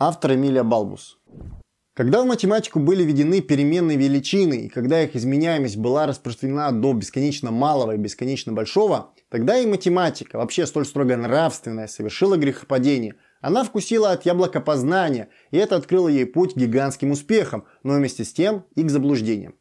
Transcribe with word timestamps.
Автор 0.00 0.34
Эмилия 0.34 0.62
Балбус. 0.62 1.18
Когда 1.96 2.22
в 2.22 2.26
математику 2.26 2.78
были 2.78 3.02
введены 3.02 3.40
переменные 3.40 3.96
величины, 3.96 4.66
и 4.66 4.68
когда 4.68 5.02
их 5.02 5.16
изменяемость 5.16 5.76
была 5.76 6.06
распространена 6.06 6.70
до 6.70 6.92
бесконечно 6.92 7.50
малого 7.50 7.96
и 7.96 7.98
бесконечно 7.98 8.52
большого, 8.52 9.12
тогда 9.28 9.58
и 9.58 9.66
математика, 9.66 10.38
вообще 10.38 10.68
столь 10.68 10.86
строго 10.86 11.16
нравственная, 11.16 11.88
совершила 11.88 12.36
грехопадение. 12.36 13.16
Она 13.40 13.64
вкусила 13.64 14.12
от 14.12 14.24
яблока 14.24 14.60
познания, 14.60 15.30
и 15.50 15.56
это 15.56 15.74
открыло 15.74 16.06
ей 16.06 16.26
путь 16.26 16.54
к 16.54 16.56
гигантским 16.56 17.10
успехам, 17.10 17.64
но 17.82 17.94
вместе 17.94 18.24
с 18.24 18.32
тем 18.32 18.66
и 18.76 18.84
к 18.84 18.90
заблуждениям. 18.90 19.56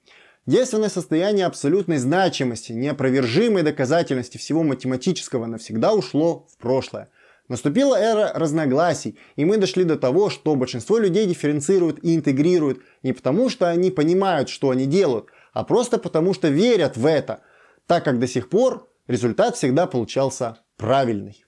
Действенное 0.46 0.90
состояние 0.90 1.48
абсолютной 1.48 1.98
значимости, 1.98 2.74
неопровержимой 2.74 3.64
доказательности 3.64 4.38
всего 4.38 4.62
математического 4.62 5.48
навсегда 5.48 5.96
ушло 5.96 6.46
в 6.54 6.58
прошлое. 6.58 7.10
Наступила 7.48 7.96
эра 7.96 8.34
разногласий, 8.36 9.18
и 9.38 9.46
мы 9.46 9.58
дошли 9.58 9.86
до 9.86 9.96
того, 9.96 10.30
что 10.30 10.56
большинство 10.56 10.98
людей 10.98 11.26
дифференцируют 11.26 12.04
и 12.04 12.14
интегрируют 12.14 12.82
не 13.04 13.14
потому, 13.14 13.50
что 13.50 13.70
они 13.70 13.90
понимают, 13.90 14.50
что 14.50 14.70
они 14.70 14.86
делают, 14.86 15.28
а 15.54 15.64
просто 15.64 15.98
потому, 15.98 16.34
что 16.34 16.50
верят 16.50 16.98
в 16.98 17.06
это, 17.06 17.42
так 17.86 18.04
как 18.04 18.20
до 18.20 18.28
сих 18.28 18.50
пор 18.50 18.90
результат 19.08 19.56
всегда 19.56 19.88
получался 19.88 20.58
правильный. 20.76 21.42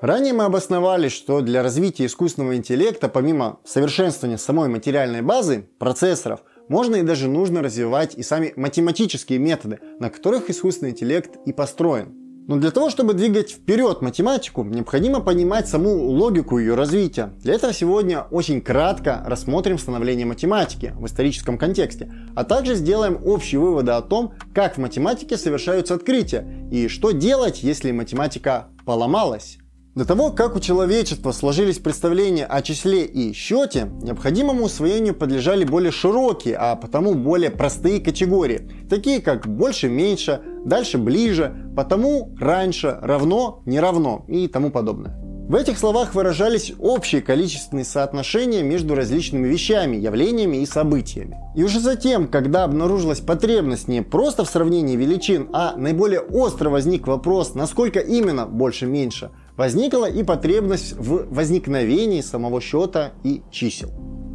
Ранее 0.00 0.32
мы 0.32 0.44
обосновали, 0.44 1.08
что 1.08 1.42
для 1.42 1.62
развития 1.62 2.06
искусственного 2.06 2.56
интеллекта, 2.56 3.08
помимо 3.08 3.60
совершенствования 3.64 4.38
самой 4.38 4.70
материальной 4.70 5.20
базы, 5.20 5.68
процессоров, 5.78 6.40
можно 6.68 6.96
и 6.96 7.02
даже 7.02 7.28
нужно 7.28 7.60
развивать 7.60 8.14
и 8.14 8.22
сами 8.22 8.54
математические 8.56 9.38
методы, 9.38 9.78
на 10.00 10.08
которых 10.08 10.48
искусственный 10.48 10.92
интеллект 10.92 11.36
и 11.44 11.52
построен. 11.52 12.21
Но 12.48 12.56
для 12.56 12.70
того, 12.72 12.90
чтобы 12.90 13.14
двигать 13.14 13.52
вперед 13.52 14.02
математику, 14.02 14.64
необходимо 14.64 15.20
понимать 15.20 15.68
саму 15.68 15.90
логику 16.10 16.58
ее 16.58 16.74
развития. 16.74 17.32
Для 17.40 17.54
этого 17.54 17.72
сегодня 17.72 18.22
очень 18.30 18.60
кратко 18.60 19.22
рассмотрим 19.24 19.78
становление 19.78 20.26
математики 20.26 20.92
в 20.96 21.06
историческом 21.06 21.56
контексте, 21.56 22.12
а 22.34 22.44
также 22.44 22.74
сделаем 22.74 23.18
общие 23.24 23.60
выводы 23.60 23.92
о 23.92 24.02
том, 24.02 24.34
как 24.52 24.76
в 24.76 24.80
математике 24.80 25.36
совершаются 25.36 25.94
открытия 25.94 26.46
и 26.72 26.88
что 26.88 27.12
делать, 27.12 27.62
если 27.62 27.92
математика 27.92 28.68
поломалась. 28.84 29.58
До 29.94 30.06
того, 30.06 30.30
как 30.30 30.56
у 30.56 30.60
человечества 30.60 31.32
сложились 31.32 31.78
представления 31.78 32.46
о 32.46 32.62
числе 32.62 33.04
и 33.04 33.34
счете, 33.34 33.90
необходимому 34.00 34.64
усвоению 34.64 35.14
подлежали 35.14 35.64
более 35.64 35.92
широкие, 35.92 36.56
а 36.56 36.76
потому 36.76 37.12
более 37.14 37.50
простые 37.50 38.00
категории, 38.00 38.70
такие 38.88 39.20
как 39.20 39.46
больше-меньше, 39.46 40.40
дальше-ближе, 40.64 41.54
потому 41.76 42.34
раньше, 42.40 42.98
равно, 43.02 43.62
не 43.66 43.80
равно 43.80 44.24
и 44.28 44.48
тому 44.48 44.70
подобное. 44.70 45.14
В 45.46 45.54
этих 45.54 45.76
словах 45.76 46.14
выражались 46.14 46.72
общие 46.78 47.20
количественные 47.20 47.84
соотношения 47.84 48.62
между 48.62 48.94
различными 48.94 49.46
вещами, 49.46 49.96
явлениями 49.96 50.58
и 50.58 50.66
событиями. 50.66 51.36
И 51.54 51.64
уже 51.64 51.80
затем, 51.80 52.28
когда 52.28 52.64
обнаружилась 52.64 53.20
потребность 53.20 53.88
не 53.88 54.00
просто 54.00 54.46
в 54.46 54.48
сравнении 54.48 54.96
величин, 54.96 55.50
а 55.52 55.74
наиболее 55.76 56.20
остро 56.20 56.70
возник 56.70 57.06
вопрос, 57.06 57.54
насколько 57.54 58.00
именно 58.00 58.46
больше-меньше– 58.46 59.32
возникла 59.56 60.06
и 60.06 60.22
потребность 60.22 60.92
в 60.92 61.26
возникновении 61.34 62.20
самого 62.20 62.60
счета 62.60 63.12
и 63.22 63.42
чисел. 63.50 63.90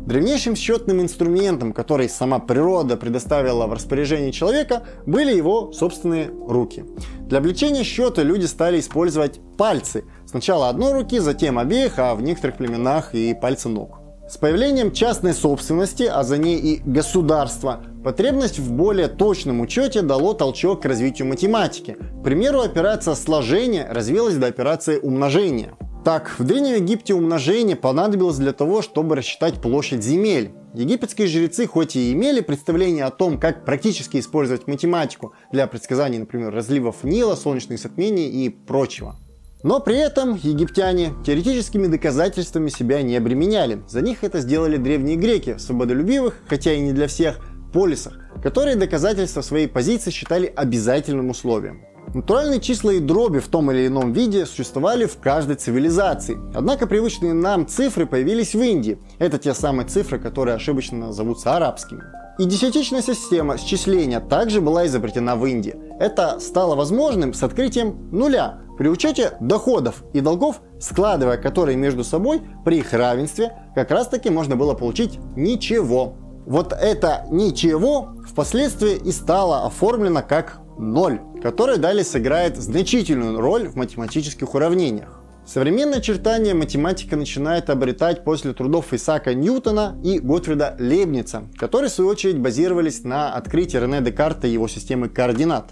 Древнейшим 0.08 0.56
счетным 0.56 1.02
инструментом, 1.02 1.74
который 1.74 2.08
сама 2.08 2.40
природа 2.40 2.96
предоставила 2.96 3.68
в 3.68 3.74
распоряжение 3.74 4.32
человека, 4.32 4.84
были 5.06 5.36
его 5.36 5.74
собственные 5.74 6.32
руки. 6.48 6.86
Для 7.20 7.40
облегчения 7.40 7.84
счета 7.84 8.24
люди 8.24 8.46
стали 8.46 8.80
использовать 8.80 9.42
пальцы. 9.58 10.06
Сначала 10.26 10.70
одной 10.70 10.94
руки, 10.94 11.20
затем 11.20 11.60
обеих, 11.60 12.00
а 12.00 12.16
в 12.16 12.22
некоторых 12.22 12.56
племенах 12.56 13.14
и 13.16 13.34
пальцы 13.34 13.68
ног. 13.68 14.00
С 14.30 14.38
появлением 14.38 14.94
частной 14.94 15.34
собственности, 15.34 16.04
а 16.04 16.24
за 16.24 16.38
ней 16.38 16.58
и 16.58 16.82
государства, 16.90 17.82
потребность 18.08 18.58
в 18.58 18.72
более 18.72 19.10
точном 19.10 19.60
учете 19.60 20.02
дало 20.02 20.34
толчок 20.34 20.84
к 20.84 20.86
развитию 20.86 21.28
математики. 21.28 21.98
К 22.22 22.24
примеру, 22.24 22.62
операция 22.62 23.16
сложения 23.16 23.86
развилась 23.92 24.38
до 24.38 24.48
операции 24.48 24.98
умножения. 24.98 25.74
Так, 26.06 26.34
в 26.40 26.46
Древнем 26.46 26.76
Египте 26.76 27.14
умножение 27.14 27.76
понадобилось 27.76 28.38
для 28.38 28.54
того, 28.54 28.82
чтобы 28.82 29.18
рассчитать 29.18 29.56
площадь 29.56 30.04
земель. 30.04 30.52
Египетские 30.74 31.28
жрецы 31.28 31.68
хоть 31.68 31.98
и 31.98 32.14
имели 32.14 32.40
представление 32.40 33.04
о 33.04 33.12
том, 33.12 33.38
как 33.38 33.66
практически 33.66 34.22
использовать 34.22 34.68
математику 34.68 35.34
для 35.52 35.68
предсказаний, 35.68 36.20
например, 36.20 36.54
разливов 36.54 37.04
Нила, 37.04 37.36
солнечных 37.36 37.78
затмений 37.78 38.30
и 38.30 38.48
прочего. 38.48 39.18
Но 39.64 39.82
при 39.82 39.98
этом 39.98 40.36
египтяне 40.36 41.12
теоретическими 41.26 41.88
доказательствами 41.88 42.70
себя 42.70 43.02
не 43.02 43.18
обременяли. 43.18 43.84
За 43.90 44.00
них 44.00 44.24
это 44.24 44.40
сделали 44.40 44.78
древние 44.78 45.18
греки 45.18 45.58
свободолюбивых, 45.58 46.36
хотя 46.48 46.72
и 46.72 46.80
не 46.80 46.94
для 46.94 47.08
всех, 47.08 47.42
полисах, 47.78 48.14
которые 48.42 48.76
доказательства 48.76 49.42
своей 49.42 49.68
позиции 49.68 50.10
считали 50.10 50.52
обязательным 50.56 51.30
условием. 51.30 51.84
Натуральные 52.12 52.60
числа 52.60 52.94
и 52.94 53.00
дроби 53.00 53.38
в 53.38 53.50
том 53.50 53.70
или 53.70 53.86
ином 53.86 54.14
виде 54.14 54.48
существовали 54.48 55.06
в 55.06 55.20
каждой 55.20 55.58
цивилизации. 55.58 56.40
Однако 56.56 56.88
привычные 56.88 57.34
нам 57.34 57.68
цифры 57.68 58.08
появились 58.08 58.56
в 58.56 58.62
Индии. 58.64 58.98
Это 59.20 59.38
те 59.38 59.54
самые 59.54 59.88
цифры, 59.88 60.18
которые 60.18 60.56
ошибочно 60.56 61.14
зовутся 61.14 61.56
арабскими. 61.56 62.02
И 62.40 62.46
десятичная 62.46 63.04
система 63.04 63.60
счисления 63.60 64.22
также 64.22 64.60
была 64.60 64.88
изобретена 64.88 65.36
в 65.36 65.46
Индии. 65.46 65.76
Это 66.00 66.40
стало 66.40 66.74
возможным 66.74 67.36
с 67.36 67.44
открытием 67.44 68.10
нуля 68.12 68.58
при 68.80 68.88
учете 68.88 69.34
доходов 69.40 70.04
и 70.14 70.22
долгов, 70.22 70.62
складывая 70.80 71.38
которые 71.38 71.78
между 71.78 72.04
собой 72.04 72.42
при 72.66 72.78
их 72.80 72.94
равенстве, 72.94 73.52
как 73.76 73.92
раз 73.92 74.08
таки 74.08 74.32
можно 74.32 74.56
было 74.56 74.74
получить 74.74 75.20
ничего. 75.36 76.16
Вот 76.48 76.72
это 76.72 77.26
ничего 77.30 78.16
впоследствии 78.26 78.96
и 78.96 79.12
стало 79.12 79.66
оформлено 79.66 80.24
как 80.24 80.62
ноль, 80.78 81.20
который 81.44 81.78
далее 81.78 82.06
сыграет 82.06 82.56
значительную 82.56 83.38
роль 83.42 83.68
в 83.68 83.76
математических 83.76 84.56
уравнениях. 84.56 85.20
Современное 85.46 86.00
чертание 86.00 86.54
математика 86.54 87.18
начинает 87.18 87.70
обретать 87.70 88.24
после 88.24 88.54
трудов 88.54 88.94
Исаака 88.94 89.34
Ньютона 89.34 90.00
и 90.06 90.20
Готфрида 90.20 90.78
Лейбница, 90.80 91.44
которые 91.58 91.90
в 91.90 91.94
свою 91.94 92.12
очередь 92.12 92.40
базировались 92.40 93.04
на 93.04 93.34
открытии 93.34 93.76
Рене 93.76 94.00
Декарта 94.00 94.48
и 94.48 94.52
его 94.52 94.70
системы 94.70 95.10
координат. 95.10 95.72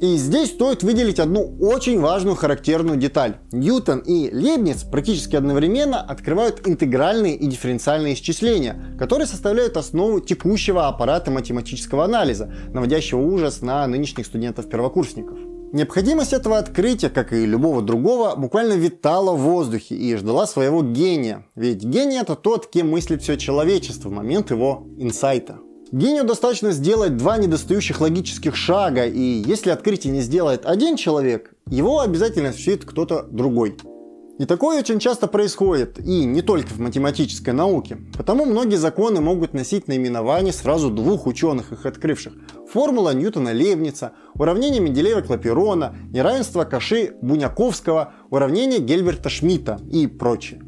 И 0.00 0.16
здесь 0.16 0.50
стоит 0.50 0.82
выделить 0.82 1.20
одну 1.20 1.56
очень 1.60 2.00
важную 2.00 2.36
характерную 2.36 2.98
деталь. 2.98 3.36
Ньютон 3.52 4.00
и 4.00 4.30
Лейбниц 4.34 4.82
практически 4.82 5.36
одновременно 5.36 6.00
открывают 6.00 6.66
интегральные 6.66 7.36
и 7.36 7.46
дифференциальные 7.46 8.14
исчисления, 8.14 8.96
которые 8.98 9.26
составляют 9.26 9.76
основу 9.76 10.20
текущего 10.20 10.88
аппарата 10.88 11.30
математического 11.30 12.04
анализа, 12.04 12.52
наводящего 12.72 13.20
ужас 13.20 13.62
на 13.62 13.86
нынешних 13.86 14.26
студентов-первокурсников. 14.26 15.38
Необходимость 15.72 16.32
этого 16.32 16.58
открытия, 16.58 17.08
как 17.08 17.32
и 17.32 17.44
любого 17.44 17.82
другого, 17.82 18.36
буквально 18.36 18.74
витала 18.74 19.34
в 19.34 19.40
воздухе 19.40 19.96
и 19.96 20.14
ждала 20.14 20.46
своего 20.46 20.82
гения. 20.82 21.46
Ведь 21.56 21.82
гений 21.82 22.16
это 22.16 22.36
тот, 22.36 22.68
кем 22.68 22.90
мыслит 22.90 23.22
все 23.22 23.36
человечество 23.36 24.08
в 24.08 24.12
момент 24.12 24.52
его 24.52 24.86
инсайта. 24.98 25.58
Гению 25.94 26.24
достаточно 26.24 26.72
сделать 26.72 27.16
два 27.16 27.36
недостающих 27.38 28.00
логических 28.00 28.56
шага, 28.56 29.06
и 29.06 29.44
если 29.46 29.70
открытие 29.70 30.12
не 30.12 30.22
сделает 30.22 30.66
один 30.66 30.96
человек, 30.96 31.52
его 31.68 32.00
обязательно 32.00 32.48
осуществит 32.48 32.84
кто-то 32.84 33.22
другой. 33.30 33.76
И 34.40 34.44
такое 34.44 34.80
очень 34.80 34.98
часто 34.98 35.28
происходит, 35.28 36.00
и 36.00 36.24
не 36.24 36.42
только 36.42 36.66
в 36.70 36.80
математической 36.80 37.50
науке. 37.50 37.98
Потому 38.18 38.44
многие 38.44 38.74
законы 38.74 39.20
могут 39.20 39.54
носить 39.54 39.86
наименование 39.86 40.52
сразу 40.52 40.90
двух 40.90 41.28
ученых, 41.28 41.70
их 41.70 41.86
открывших. 41.86 42.32
Формула 42.72 43.14
Ньютона-Лейбница, 43.14 44.14
уравнение 44.34 44.80
Менделеева-Клаперона, 44.80 45.94
неравенство 46.10 46.64
Каши-Буняковского, 46.64 48.08
уравнение 48.30 48.80
Гельберта-Шмидта 48.80 49.80
и 49.88 50.08
прочее. 50.08 50.60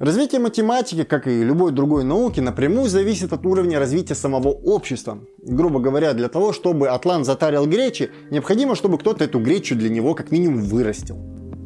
Развитие 0.00 0.40
математики, 0.40 1.04
как 1.04 1.28
и 1.28 1.44
любой 1.44 1.70
другой 1.70 2.02
науки, 2.02 2.40
напрямую 2.40 2.88
зависит 2.88 3.32
от 3.32 3.46
уровня 3.46 3.78
развития 3.78 4.16
самого 4.16 4.48
общества. 4.48 5.20
Грубо 5.38 5.78
говоря, 5.78 6.14
для 6.14 6.28
того, 6.28 6.52
чтобы 6.52 6.88
Атлант 6.88 7.26
затарил 7.26 7.66
гречи, 7.66 8.10
необходимо, 8.30 8.74
чтобы 8.74 8.98
кто-то 8.98 9.22
эту 9.22 9.38
гречу 9.38 9.76
для 9.76 9.88
него 9.88 10.14
как 10.14 10.32
минимум 10.32 10.62
вырастил. 10.62 11.16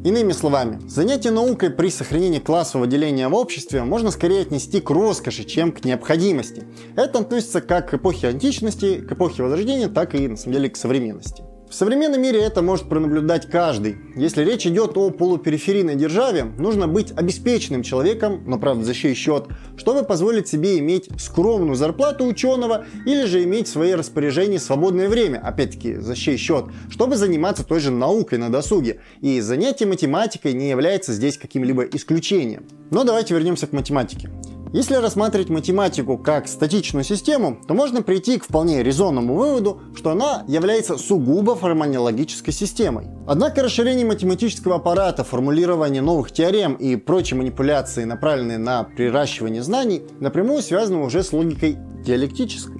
Иными 0.05 0.31
словами, 0.31 0.79
занятие 0.87 1.31
наукой 1.31 1.71
при 1.71 1.89
сохранении 1.89 2.39
классового 2.39 2.85
деления 2.87 3.27
в 3.27 3.33
обществе 3.33 3.83
можно 3.83 4.11
скорее 4.11 4.41
отнести 4.41 4.79
к 4.79 4.91
роскоши, 4.91 5.43
чем 5.43 5.71
к 5.71 5.83
необходимости. 5.83 6.63
Это 6.95 7.19
относится 7.19 7.61
как 7.61 7.89
к 7.89 7.95
эпохе 7.95 8.27
античности, 8.27 9.01
к 9.01 9.11
эпохе 9.11 9.41
Возрождения, 9.41 9.89
так 9.89 10.13
и, 10.13 10.27
на 10.27 10.37
самом 10.37 10.53
деле, 10.53 10.69
к 10.69 10.77
современности. 10.77 11.43
В 11.69 11.75
современном 11.75 12.19
мире 12.19 12.41
это 12.41 12.63
может 12.63 12.89
пронаблюдать 12.89 13.47
каждый. 13.47 13.97
Если 14.15 14.43
речь 14.43 14.65
идет 14.65 14.97
о 14.97 15.11
полупериферийной 15.11 15.95
державе, 15.95 16.45
нужно 16.57 16.87
быть 16.87 17.13
обеспеченным 17.15 17.83
человеком, 17.83 18.41
но 18.47 18.57
правда 18.57 18.83
за 18.83 18.95
чей 18.95 19.13
счет, 19.13 19.45
чтобы 19.77 20.01
позволить 20.01 20.47
себе 20.47 20.79
иметь 20.79 21.09
скромную 21.19 21.75
зарплату 21.75 22.25
ученого 22.25 22.85
или 23.05 23.25
же 23.25 23.43
иметь 23.43 23.67
в 23.67 23.71
своей 23.71 23.93
распоряжении 23.93 24.57
свободное 24.57 25.07
время, 25.07 25.37
опять-таки 25.37 25.97
за 25.97 26.15
чей 26.15 26.37
счет, 26.37 26.65
чтобы 26.89 27.17
заниматься 27.17 27.63
той 27.63 27.79
же 27.79 27.91
наукой 27.91 28.39
на 28.39 28.49
досуге. 28.49 29.01
И 29.21 29.39
занятие 29.39 29.85
математикой 29.85 30.53
не 30.53 30.71
является 30.71 31.13
здесь 31.13 31.37
каким-либо 31.37 31.83
исключением. 31.83 32.65
Но 32.89 33.03
давайте 33.03 33.35
вернемся 33.35 33.67
к 33.67 33.73
математике. 33.73 34.31
Если 34.71 34.93
рассматривать 34.93 35.49
математику 35.49 36.19
как 36.19 36.47
статичную 36.47 37.03
систему, 37.03 37.59
то 37.67 37.73
можно 37.73 38.03
прийти 38.03 38.37
к 38.37 38.43
вполне 38.43 38.83
резонному 38.83 39.33
выводу, 39.33 39.81
что 39.95 40.11
она 40.11 40.43
является 40.47 40.97
сугубо 40.97 41.55
формально-логической 41.55 42.53
системой. 42.53 43.07
Однако 43.27 43.63
расширение 43.63 44.05
математического 44.05 44.75
аппарата, 44.75 45.23
формулирование 45.23 46.03
новых 46.03 46.31
теорем 46.31 46.73
и 46.73 46.97
прочие 46.97 47.37
манипуляции, 47.39 48.03
направленные 48.03 48.59
на 48.59 48.83
приращивание 48.83 49.63
знаний, 49.63 50.03
напрямую 50.19 50.61
связаны 50.61 50.99
уже 51.03 51.23
с 51.23 51.33
логикой 51.33 51.77
диалектической. 52.05 52.78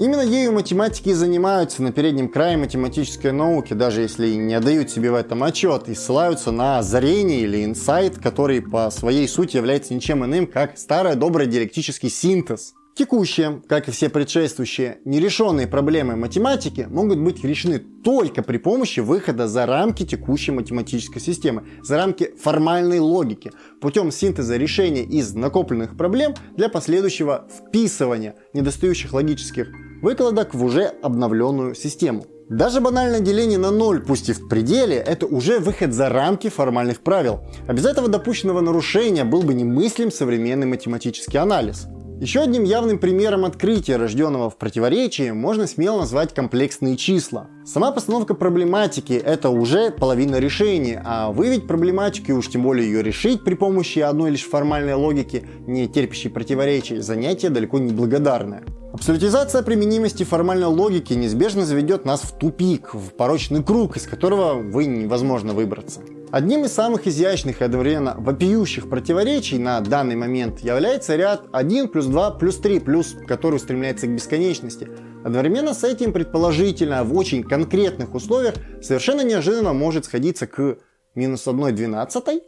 Именно 0.00 0.22
ею 0.22 0.52
математики 0.52 1.10
и 1.10 1.12
занимаются 1.12 1.82
на 1.82 1.92
переднем 1.92 2.30
крае 2.30 2.56
математической 2.56 3.32
науки, 3.32 3.74
даже 3.74 4.00
если 4.00 4.28
и 4.28 4.36
не 4.36 4.54
отдают 4.54 4.88
себе 4.88 5.10
в 5.10 5.14
этом 5.14 5.42
отчет, 5.42 5.90
и 5.90 5.94
ссылаются 5.94 6.52
на 6.52 6.78
озарение 6.78 7.40
или 7.40 7.62
инсайт, 7.66 8.16
который 8.16 8.62
по 8.62 8.90
своей 8.90 9.28
сути 9.28 9.58
является 9.58 9.92
ничем 9.92 10.24
иным, 10.24 10.46
как 10.46 10.78
старый 10.78 11.16
добрый 11.16 11.46
диалектический 11.46 12.08
синтез. 12.08 12.72
Текущие, 12.94 13.62
как 13.68 13.88
и 13.88 13.90
все 13.90 14.08
предшествующие, 14.08 15.00
нерешенные 15.04 15.66
проблемы 15.66 16.16
математики 16.16 16.86
могут 16.90 17.18
быть 17.18 17.44
решены 17.44 17.78
только 17.78 18.42
при 18.42 18.56
помощи 18.56 19.00
выхода 19.00 19.48
за 19.48 19.66
рамки 19.66 20.06
текущей 20.06 20.52
математической 20.52 21.20
системы, 21.20 21.64
за 21.82 21.98
рамки 21.98 22.34
формальной 22.40 23.00
логики, 23.00 23.52
путем 23.82 24.10
синтеза 24.10 24.56
решения 24.56 25.02
из 25.02 25.34
накопленных 25.34 25.98
проблем 25.98 26.34
для 26.56 26.70
последующего 26.70 27.46
вписывания 27.50 28.34
недостающих 28.54 29.12
логических 29.12 29.68
выкладок 30.02 30.54
в 30.54 30.64
уже 30.64 30.84
обновленную 31.02 31.74
систему. 31.74 32.26
Даже 32.48 32.80
банальное 32.80 33.20
деление 33.20 33.58
на 33.58 33.70
ноль, 33.70 34.00
пусть 34.00 34.28
и 34.28 34.32
в 34.32 34.48
пределе, 34.48 34.96
это 34.96 35.24
уже 35.26 35.60
выход 35.60 35.92
за 35.92 36.08
рамки 36.08 36.48
формальных 36.48 37.00
правил. 37.00 37.42
А 37.68 37.72
без 37.72 37.86
этого 37.86 38.08
допущенного 38.08 38.60
нарушения 38.60 39.22
был 39.22 39.42
бы 39.42 39.54
немыслим 39.54 40.10
современный 40.10 40.66
математический 40.66 41.38
анализ. 41.38 41.86
Еще 42.20 42.40
одним 42.40 42.64
явным 42.64 42.98
примером 42.98 43.44
открытия, 43.44 43.96
рожденного 43.96 44.50
в 44.50 44.58
противоречии, 44.58 45.30
можно 45.30 45.66
смело 45.66 46.00
назвать 46.00 46.34
комплексные 46.34 46.96
числа. 46.96 47.46
Сама 47.64 47.92
постановка 47.92 48.34
проблематики– 48.34 49.12
это 49.24 49.48
уже 49.48 49.90
половина 49.90 50.36
решения, 50.36 51.02
а 51.06 51.30
выявить 51.30 51.66
проблематику 51.66 52.32
и 52.32 52.34
уж 52.34 52.48
тем 52.48 52.64
более 52.64 52.90
ее 52.90 53.02
решить 53.02 53.42
при 53.42 53.54
помощи 53.54 54.00
одной 54.00 54.32
лишь 54.32 54.44
формальной 54.44 54.94
логики, 54.94 55.46
не 55.66 55.88
терпящей 55.88 56.30
противоречий, 56.30 56.98
занятие 56.98 57.48
далеко 57.48 57.78
не 57.78 57.92
благодарное. 57.92 58.64
Абсолютизация 58.92 59.62
применимости 59.62 60.24
формальной 60.24 60.66
логики 60.66 61.12
неизбежно 61.12 61.64
заведет 61.64 62.04
нас 62.04 62.22
в 62.22 62.36
тупик, 62.36 62.92
в 62.92 63.10
порочный 63.10 63.62
круг, 63.62 63.96
из 63.96 64.06
которого 64.06 64.54
вы 64.54 64.86
невозможно 64.86 65.54
выбраться. 65.54 66.00
Одним 66.32 66.64
из 66.64 66.72
самых 66.72 67.06
изящных 67.06 67.60
и 67.60 67.64
одновременно 67.64 68.16
вопиющих 68.18 68.88
противоречий 68.88 69.58
на 69.58 69.80
данный 69.80 70.16
момент 70.16 70.60
является 70.60 71.14
ряд 71.14 71.42
1 71.52 71.88
плюс 71.88 72.06
2 72.06 72.32
плюс 72.32 72.56
3 72.56 72.80
плюс, 72.80 73.16
который 73.28 73.56
устремляется 73.56 74.08
к 74.08 74.10
бесконечности. 74.10 74.88
Одновременно 75.24 75.72
с 75.72 75.84
этим 75.84 76.12
предположительно 76.12 77.04
в 77.04 77.16
очень 77.16 77.44
конкретных 77.44 78.14
условиях 78.14 78.54
совершенно 78.82 79.22
неожиданно 79.22 79.72
может 79.72 80.06
сходиться 80.06 80.48
к 80.48 80.78
минус 81.14 81.46
1 81.46 81.74
двенадцатой, 81.74 82.42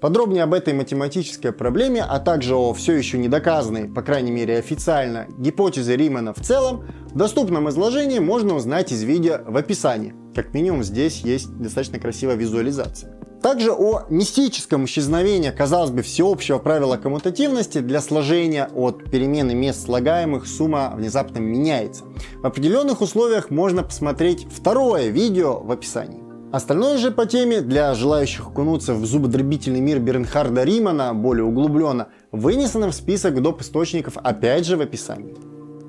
Подробнее 0.00 0.44
об 0.44 0.54
этой 0.54 0.72
математической 0.72 1.52
проблеме, 1.52 2.02
а 2.02 2.18
также 2.20 2.54
о 2.54 2.72
все 2.72 2.94
еще 2.94 3.18
не 3.18 3.28
доказанной, 3.28 3.86
по 3.86 4.00
крайней 4.00 4.30
мере 4.30 4.56
официально, 4.56 5.26
гипотезе 5.36 5.94
Римана 5.94 6.32
в 6.32 6.40
целом, 6.40 6.86
в 7.12 7.16
доступном 7.16 7.68
изложении 7.68 8.18
можно 8.18 8.54
узнать 8.54 8.92
из 8.92 9.02
видео 9.02 9.40
в 9.44 9.56
описании. 9.58 10.14
Как 10.34 10.54
минимум 10.54 10.84
здесь 10.84 11.20
есть 11.20 11.54
достаточно 11.58 11.98
красивая 11.98 12.36
визуализация. 12.36 13.12
Также 13.42 13.72
о 13.72 14.06
мистическом 14.08 14.84
исчезновении, 14.86 15.50
казалось 15.50 15.90
бы, 15.90 16.02
всеобщего 16.02 16.58
правила 16.58 16.96
коммутативности 16.96 17.78
для 17.80 18.00
сложения 18.00 18.68
от 18.74 19.10
перемены 19.10 19.54
мест 19.54 19.84
слагаемых 19.84 20.46
сумма 20.46 20.92
внезапно 20.94 21.38
меняется. 21.38 22.04
В 22.42 22.46
определенных 22.46 23.00
условиях 23.00 23.50
можно 23.50 23.82
посмотреть 23.82 24.46
второе 24.50 25.08
видео 25.08 25.58
в 25.60 25.70
описании. 25.70 26.19
Остальное 26.52 26.98
же 26.98 27.12
по 27.12 27.26
теме 27.26 27.60
для 27.60 27.94
желающих 27.94 28.48
окунуться 28.48 28.94
в 28.94 29.06
зубодробительный 29.06 29.80
мир 29.80 30.00
Бернхарда 30.00 30.64
Римана 30.64 31.14
более 31.14 31.44
углубленно 31.44 32.08
вынесено 32.32 32.90
в 32.90 32.94
список 32.94 33.40
доп. 33.40 33.60
источников 33.60 34.16
опять 34.16 34.66
же 34.66 34.76
в 34.76 34.80
описании. 34.80 35.36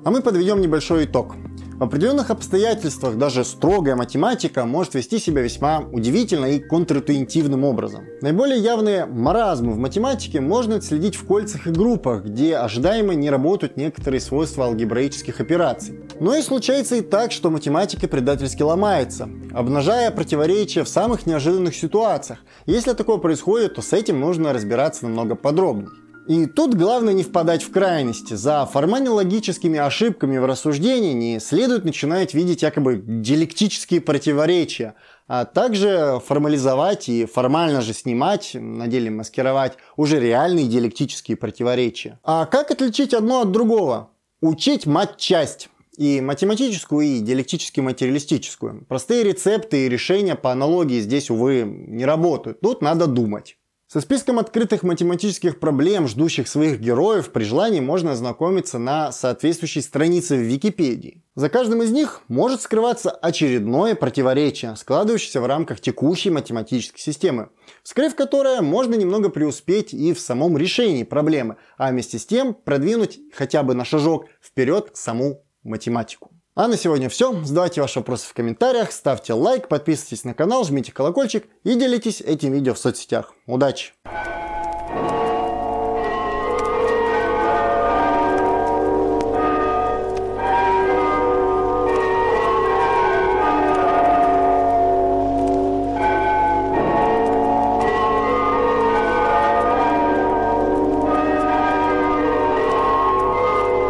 А 0.04 0.10
мы 0.12 0.22
подведем 0.22 0.60
небольшой 0.60 1.06
итог. 1.06 1.34
В 1.82 1.86
определенных 1.86 2.30
обстоятельствах 2.30 3.18
даже 3.18 3.44
строгая 3.44 3.96
математика 3.96 4.64
может 4.66 4.94
вести 4.94 5.18
себя 5.18 5.42
весьма 5.42 5.80
удивительно 5.80 6.46
и 6.46 6.60
контринтуитивным 6.60 7.64
образом. 7.64 8.04
Наиболее 8.20 8.60
явные 8.60 9.04
маразмы 9.04 9.72
в 9.72 9.78
математике 9.78 10.40
можно 10.40 10.76
отследить 10.76 11.16
в 11.16 11.26
кольцах 11.26 11.66
и 11.66 11.70
группах, 11.70 12.22
где 12.22 12.54
ожидаемо 12.56 13.14
не 13.14 13.30
работают 13.30 13.76
некоторые 13.76 14.20
свойства 14.20 14.66
алгебраических 14.66 15.40
операций. 15.40 15.98
Но 16.20 16.36
и 16.36 16.42
случается 16.42 16.94
и 16.94 17.00
так, 17.00 17.32
что 17.32 17.50
математика 17.50 18.06
предательски 18.06 18.62
ломается, 18.62 19.28
обнажая 19.52 20.12
противоречия 20.12 20.84
в 20.84 20.88
самых 20.88 21.26
неожиданных 21.26 21.74
ситуациях. 21.74 22.44
Если 22.64 22.92
такое 22.92 23.16
происходит, 23.16 23.74
то 23.74 23.82
с 23.82 23.92
этим 23.92 24.20
нужно 24.20 24.52
разбираться 24.52 25.08
намного 25.08 25.34
подробнее. 25.34 25.88
И 26.28 26.46
тут 26.46 26.74
главное 26.74 27.14
не 27.14 27.24
впадать 27.24 27.64
в 27.64 27.72
крайности. 27.72 28.34
За 28.34 28.64
формально-логическими 28.64 29.78
ошибками 29.78 30.38
в 30.38 30.44
рассуждении 30.44 31.12
не 31.12 31.40
следует 31.40 31.84
начинать 31.84 32.32
видеть 32.32 32.62
якобы 32.62 33.02
диалектические 33.04 34.00
противоречия, 34.00 34.94
а 35.26 35.44
также 35.44 36.20
формализовать 36.24 37.08
и 37.08 37.26
формально 37.26 37.80
же 37.80 37.92
снимать, 37.92 38.52
на 38.54 38.86
деле 38.86 39.10
маскировать 39.10 39.72
уже 39.96 40.20
реальные 40.20 40.68
диалектические 40.68 41.36
противоречия. 41.36 42.20
А 42.22 42.46
как 42.46 42.70
отличить 42.70 43.14
одно 43.14 43.40
от 43.40 43.50
другого? 43.50 44.10
Учить 44.40 44.86
мать-часть 44.86 45.70
и 45.96 46.20
математическую, 46.20 47.04
и 47.04 47.18
диалектически-материалистическую. 47.18 48.84
Простые 48.88 49.24
рецепты 49.24 49.86
и 49.86 49.88
решения 49.88 50.36
по 50.36 50.52
аналогии 50.52 51.00
здесь, 51.00 51.30
увы, 51.30 51.64
не 51.64 52.04
работают. 52.04 52.60
Тут 52.60 52.80
надо 52.80 53.06
думать. 53.06 53.56
Со 53.92 54.00
списком 54.00 54.38
открытых 54.38 54.84
математических 54.84 55.60
проблем, 55.60 56.08
ждущих 56.08 56.48
своих 56.48 56.80
героев, 56.80 57.30
при 57.30 57.44
желании 57.44 57.80
можно 57.80 58.12
ознакомиться 58.12 58.78
на 58.78 59.12
соответствующей 59.12 59.82
странице 59.82 60.34
в 60.34 60.40
Википедии. 60.40 61.22
За 61.34 61.50
каждым 61.50 61.82
из 61.82 61.90
них 61.90 62.22
может 62.26 62.62
скрываться 62.62 63.10
очередное 63.10 63.94
противоречие, 63.94 64.76
складывающееся 64.76 65.42
в 65.42 65.46
рамках 65.46 65.82
текущей 65.82 66.30
математической 66.30 67.00
системы, 67.00 67.50
вскрыв 67.82 68.14
которое 68.14 68.62
можно 68.62 68.94
немного 68.94 69.28
преуспеть 69.28 69.92
и 69.92 70.14
в 70.14 70.20
самом 70.20 70.56
решении 70.56 71.02
проблемы, 71.02 71.56
а 71.76 71.90
вместе 71.90 72.18
с 72.18 72.24
тем 72.24 72.54
продвинуть 72.54 73.20
хотя 73.34 73.62
бы 73.62 73.74
на 73.74 73.84
шажок 73.84 74.24
вперед 74.40 74.92
саму 74.94 75.44
математику. 75.64 76.31
А 76.54 76.68
на 76.68 76.76
сегодня 76.76 77.08
все. 77.08 77.32
Задавайте 77.44 77.80
ваши 77.80 77.98
вопросы 77.98 78.28
в 78.28 78.34
комментариях, 78.34 78.92
ставьте 78.92 79.32
лайк, 79.32 79.68
подписывайтесь 79.68 80.24
на 80.24 80.34
канал, 80.34 80.64
жмите 80.64 80.92
колокольчик 80.92 81.46
и 81.64 81.74
делитесь 81.74 82.20
этим 82.20 82.52
видео 82.52 82.74
в 82.74 82.78
соцсетях. 82.78 83.32
Удачи! 83.46 83.94